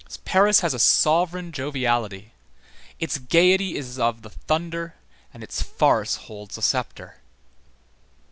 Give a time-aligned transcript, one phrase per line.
[0.25, 2.33] Paris has a sovereign joviality.
[2.99, 4.95] Its gayety is of the thunder
[5.31, 7.17] and its farce holds a sceptre.